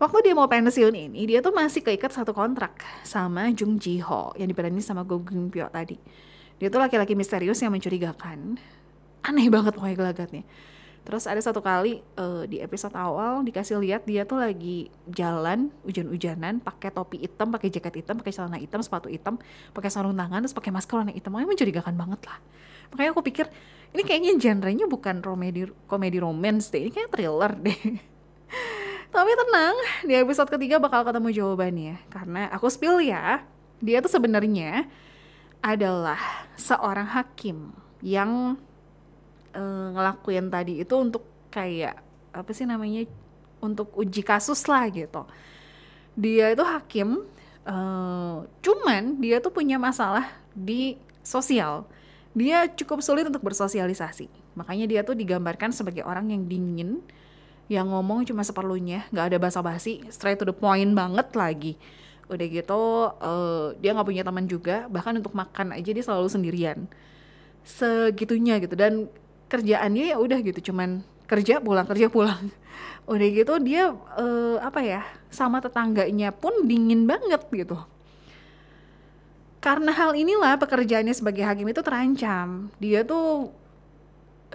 waktu 0.00 0.18
dia 0.24 0.34
mau 0.34 0.48
pensiun 0.48 0.96
ini 0.96 1.28
dia 1.28 1.44
tuh 1.44 1.52
masih 1.52 1.84
keikat 1.84 2.08
satu 2.08 2.32
kontrak 2.32 2.80
sama 3.04 3.52
Jung 3.52 3.76
Ji 3.76 4.00
Ho 4.00 4.32
yang 4.34 4.48
diperanin 4.48 4.80
sama 4.80 5.04
Go 5.04 5.20
Gung 5.20 5.52
Pyo 5.52 5.68
tadi. 5.68 6.00
Dia 6.56 6.72
tuh 6.72 6.80
laki-laki 6.80 7.12
misterius 7.12 7.60
yang 7.60 7.72
mencurigakan. 7.72 8.56
Aneh 9.20 9.48
banget 9.52 9.76
pokoknya 9.76 9.96
gelagatnya. 9.96 10.44
Terus 11.00 11.24
ada 11.24 11.40
satu 11.40 11.64
kali 11.64 12.04
uh, 12.20 12.44
di 12.44 12.60
episode 12.60 12.92
awal 12.92 13.40
dikasih 13.40 13.80
lihat 13.80 14.04
dia 14.04 14.28
tuh 14.28 14.36
lagi 14.36 14.92
jalan 15.08 15.72
hujan-hujanan 15.84 16.60
pakai 16.60 16.92
topi 16.92 17.24
hitam, 17.24 17.48
pakai 17.48 17.72
jaket 17.72 18.04
hitam, 18.04 18.20
pakai 18.20 18.32
celana 18.32 18.60
hitam, 18.60 18.80
sepatu 18.84 19.08
hitam, 19.08 19.40
pakai 19.72 19.88
sarung 19.88 20.16
tangan, 20.16 20.44
terus 20.44 20.52
pakai 20.52 20.72
masker 20.72 20.96
warna 21.00 21.12
hitam. 21.12 21.32
Makanya 21.32 21.48
mencurigakan 21.56 21.94
banget 21.96 22.20
lah. 22.28 22.38
Makanya 22.92 23.10
aku 23.16 23.22
pikir 23.24 23.46
ini 23.96 24.02
kayaknya 24.04 24.32
genrenya 24.36 24.86
bukan 24.88 25.24
komedi 25.24 25.72
komedi 25.88 26.20
romance 26.20 26.68
deh, 26.68 26.84
ini 26.88 26.92
kayak 26.92 27.08
thriller 27.08 27.52
deh. 27.56 27.80
Tapi 29.10 29.30
tenang, 29.34 29.76
di 30.06 30.14
episode 30.14 30.46
ketiga 30.46 30.78
bakal 30.78 31.02
ketemu 31.02 31.34
jawabannya. 31.34 31.98
Karena 32.14 32.46
aku 32.54 32.70
spill 32.70 33.02
ya, 33.02 33.42
dia 33.82 33.98
tuh 33.98 34.10
sebenarnya 34.10 34.86
adalah 35.58 36.18
seorang 36.54 37.10
hakim 37.10 37.74
yang 38.00 38.54
uh, 39.52 39.86
ngelakuin 39.92 40.46
tadi 40.48 40.80
itu 40.86 40.94
untuk 40.94 41.26
kayak 41.50 41.98
apa 42.30 42.50
sih 42.54 42.64
namanya 42.64 43.04
untuk 43.58 43.92
uji 43.98 44.22
kasus 44.22 44.62
lah 44.70 44.86
gitu. 44.88 45.26
Dia 46.14 46.54
itu 46.54 46.62
hakim 46.62 47.26
uh, 47.66 48.46
cuman 48.62 49.18
dia 49.18 49.42
tuh 49.42 49.52
punya 49.52 49.76
masalah 49.76 50.30
di 50.54 50.96
sosial. 51.26 51.82
Dia 52.30 52.70
cukup 52.70 53.02
sulit 53.02 53.26
untuk 53.26 53.42
bersosialisasi. 53.42 54.30
Makanya 54.54 54.86
dia 54.86 55.00
tuh 55.02 55.18
digambarkan 55.18 55.74
sebagai 55.74 56.06
orang 56.06 56.30
yang 56.30 56.46
dingin 56.46 57.02
yang 57.70 57.86
ngomong 57.86 58.26
cuma 58.26 58.42
seperlunya 58.42 59.06
nggak 59.14 59.26
ada 59.30 59.38
basa-basi 59.38 60.02
straight 60.10 60.42
to 60.42 60.44
the 60.44 60.52
point 60.52 60.90
banget 60.90 61.30
lagi. 61.38 61.72
Udah 62.26 62.46
gitu 62.50 62.82
uh, 63.14 63.70
dia 63.78 63.94
nggak 63.94 64.08
punya 64.10 64.26
teman 64.26 64.50
juga 64.50 64.90
bahkan 64.90 65.14
untuk 65.14 65.30
makan 65.38 65.78
aja 65.78 65.90
dia 65.94 66.02
selalu 66.02 66.26
sendirian. 66.26 66.90
Segitunya 67.62 68.58
gitu 68.58 68.74
dan 68.74 69.06
kerjaannya 69.46 70.10
ya 70.10 70.16
udah 70.18 70.42
gitu 70.42 70.74
cuman 70.74 71.06
kerja 71.30 71.62
pulang 71.62 71.86
kerja 71.86 72.10
pulang. 72.10 72.50
Udah 73.10 73.26
gitu 73.26 73.58
dia 73.58 73.90
uh, 73.94 74.58
apa 74.62 74.82
ya 74.82 75.02
sama 75.30 75.58
tetangganya 75.58 76.30
pun 76.34 76.66
dingin 76.66 77.06
banget 77.06 77.42
gitu. 77.54 77.78
Karena 79.62 79.92
hal 79.92 80.14
inilah 80.18 80.58
pekerjaannya 80.58 81.14
sebagai 81.14 81.42
hakim 81.46 81.70
itu 81.70 81.82
terancam. 81.82 82.70
Dia 82.78 83.02
tuh 83.02 83.54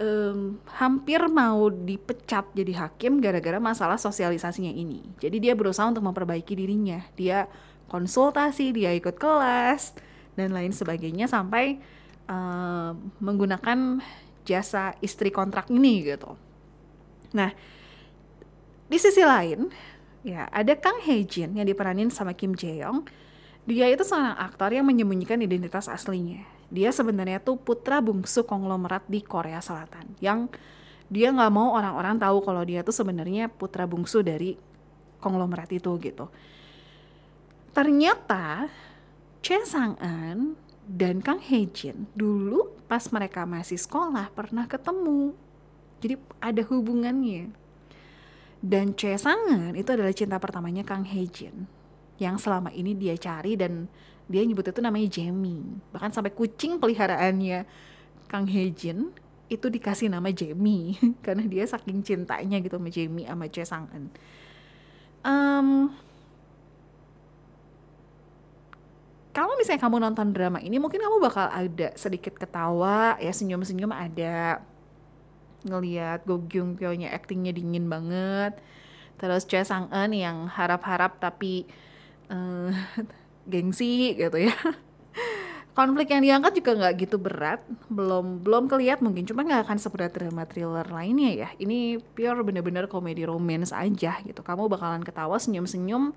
um, 0.00 0.60
hampir 0.76 1.20
mau 1.28 1.68
dipecat 1.68 2.48
jadi 2.56 2.86
hakim 2.86 3.20
gara-gara 3.20 3.60
masalah 3.60 4.00
sosialisasinya 4.00 4.72
ini 4.72 5.02
jadi 5.20 5.36
dia 5.36 5.52
berusaha 5.52 5.88
untuk 5.88 6.04
memperbaiki 6.04 6.56
dirinya 6.56 7.04
dia 7.18 7.48
konsultasi 7.86 8.74
dia 8.74 8.92
ikut 8.96 9.16
kelas 9.16 9.96
dan 10.36 10.52
lain 10.52 10.70
sebagainya 10.70 11.26
sampai 11.26 11.80
uh, 12.28 12.92
menggunakan 13.18 14.02
jasa 14.46 14.94
istri 15.02 15.34
kontrak 15.34 15.66
ini 15.72 16.06
gitu. 16.06 16.38
Nah, 17.34 17.50
di 18.86 18.98
sisi 19.00 19.26
lain, 19.26 19.72
ya 20.22 20.46
ada 20.54 20.78
Kang 20.78 21.02
Hye 21.02 21.26
Jin 21.26 21.58
yang 21.58 21.66
diperanin 21.66 22.12
sama 22.12 22.36
Kim 22.36 22.54
Jae 22.54 22.84
Young. 22.84 23.02
Dia 23.66 23.90
itu 23.90 24.06
seorang 24.06 24.38
aktor 24.38 24.70
yang 24.70 24.86
menyembunyikan 24.86 25.42
identitas 25.42 25.90
aslinya. 25.90 26.46
Dia 26.66 26.90
sebenarnya 26.90 27.38
tuh 27.38 27.56
putra 27.58 28.02
bungsu 28.02 28.42
konglomerat 28.42 29.06
di 29.06 29.22
Korea 29.22 29.62
Selatan 29.62 30.18
yang 30.18 30.50
dia 31.06 31.30
nggak 31.30 31.52
mau 31.54 31.78
orang-orang 31.78 32.18
tahu 32.18 32.42
kalau 32.42 32.62
dia 32.66 32.82
tuh 32.82 32.94
sebenarnya 32.94 33.46
putra 33.46 33.86
bungsu 33.86 34.26
dari 34.26 34.58
konglomerat 35.22 35.70
itu 35.70 35.94
gitu. 36.02 36.26
Ternyata 37.70 38.66
Choi 39.44 39.62
Sang 39.62 39.94
Eun 40.02 40.58
dan 40.86 41.22
Kang 41.22 41.38
Hye 41.38 41.70
Jin 41.70 42.10
dulu 42.18 42.74
pas 42.90 43.02
mereka 43.14 43.46
masih 43.46 43.78
sekolah 43.78 44.34
pernah 44.34 44.66
ketemu. 44.66 45.34
Jadi 46.02 46.14
ada 46.42 46.62
hubungannya. 46.66 47.54
Dan 48.58 48.98
Choi 48.98 49.14
Sangan 49.14 49.76
itu 49.78 49.86
adalah 49.94 50.10
cinta 50.10 50.42
pertamanya 50.42 50.82
Kang 50.82 51.06
Hye 51.06 51.30
Jin 51.30 51.70
yang 52.16 52.40
selama 52.40 52.72
ini 52.72 52.96
dia 52.96 53.14
cari 53.14 53.54
dan 53.54 53.86
dia 54.26 54.42
nyebut 54.42 54.66
itu 54.66 54.80
namanya 54.82 55.08
Jamie. 55.10 55.62
Bahkan 55.94 56.10
sampai 56.10 56.34
kucing 56.34 56.82
peliharaannya 56.82 57.66
Kang 58.26 58.46
Hye 58.50 58.74
Jin 58.74 59.14
itu 59.46 59.70
dikasih 59.70 60.10
nama 60.10 60.26
Jamie 60.34 60.98
karena 61.24 61.46
dia 61.46 61.62
saking 61.62 62.02
cintanya 62.02 62.58
gitu 62.58 62.78
sama 62.78 62.90
Jamie 62.90 63.26
sama 63.26 63.46
Choi 63.46 63.66
Sang-eun. 63.66 64.10
Um, 65.26 65.94
kalau 69.30 69.54
misalnya 69.58 69.82
kamu 69.82 69.96
nonton 70.00 70.32
drama 70.34 70.58
ini 70.62 70.78
mungkin 70.80 71.02
kamu 71.02 71.18
bakal 71.20 71.46
ada 71.50 71.92
sedikit 71.98 72.34
ketawa 72.38 73.20
ya 73.20 73.30
senyum-senyum 73.34 73.90
ada 73.90 74.64
ngelihat 75.66 76.22
Go 76.24 76.40
Gyung 76.46 76.78
Pyo 76.78 76.94
nya 76.94 77.10
actingnya 77.10 77.50
dingin 77.50 77.90
banget 77.90 78.58
terus 79.18 79.44
Choi 79.44 79.66
Sang 79.66 79.90
Eun 79.90 80.14
yang 80.14 80.46
harap-harap 80.46 81.18
tapi 81.18 81.66
uh, 82.30 82.70
gengsi 83.46 84.18
gitu 84.18 84.36
ya. 84.36 84.54
Konflik 85.78 86.08
yang 86.08 86.24
diangkat 86.24 86.56
juga 86.60 86.72
nggak 86.72 86.94
gitu 87.04 87.16
berat 87.20 87.60
belum 87.92 88.40
belum 88.40 88.64
kelihatan 88.64 89.12
mungkin 89.12 89.28
cuma 89.28 89.44
nggak 89.44 89.68
akan 89.68 89.78
seberat 89.78 90.12
drama 90.12 90.44
thriller 90.48 90.88
lainnya 90.88 91.46
ya. 91.46 91.48
Ini 91.56 92.00
pure 92.16 92.42
bener-bener 92.42 92.90
komedi 92.90 93.24
romance 93.24 93.72
aja 93.72 94.18
gitu. 94.24 94.40
Kamu 94.40 94.72
bakalan 94.72 95.04
ketawa 95.04 95.36
senyum-senyum 95.36 96.16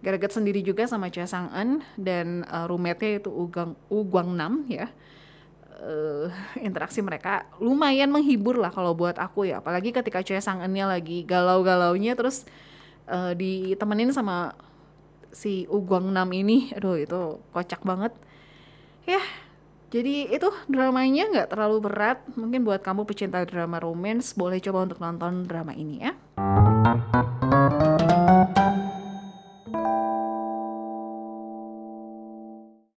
Garaget 0.00 0.32
sendiri 0.32 0.64
juga 0.64 0.88
sama 0.88 1.12
Cha 1.12 1.28
Sang 1.28 1.52
Eun 1.52 1.84
dan 2.00 2.48
uh, 2.48 2.64
roommate-nya 2.64 3.20
itu 3.20 3.28
Ugang 3.28 3.76
Guang 3.92 4.32
Nam 4.32 4.64
ya. 4.64 4.88
Uh, 5.80 6.28
interaksi 6.60 7.00
mereka 7.00 7.48
lumayan 7.60 8.08
menghibur 8.08 8.56
lah 8.56 8.72
kalau 8.72 8.96
buat 8.96 9.20
aku 9.20 9.52
ya. 9.52 9.60
Apalagi 9.60 9.92
ketika 9.92 10.24
Choi 10.24 10.40
Sang 10.40 10.64
Eun-nya 10.64 10.88
lagi 10.88 11.20
galau-galaunya 11.28 12.16
terus 12.16 12.48
uh, 13.12 13.36
ditemenin 13.36 14.08
sama 14.16 14.56
si 15.30 15.66
Uguang 15.70 16.10
Nam 16.10 16.30
ini 16.34 16.74
aduh 16.74 16.98
itu 16.98 17.38
kocak 17.54 17.82
banget. 17.86 18.12
Ya 19.06 19.22
jadi 19.90 20.30
itu 20.30 20.48
dramanya 20.70 21.26
nggak 21.30 21.50
terlalu 21.50 21.90
berat. 21.90 22.18
Mungkin 22.34 22.62
buat 22.62 22.82
kamu 22.82 23.06
pecinta 23.06 23.42
drama 23.42 23.82
romance 23.82 24.34
boleh 24.34 24.62
coba 24.62 24.86
untuk 24.86 24.98
nonton 25.02 25.46
drama 25.46 25.74
ini 25.74 26.04
ya 26.04 26.12